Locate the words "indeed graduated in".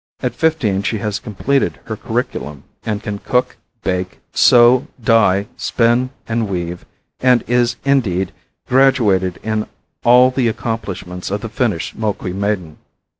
7.85-9.67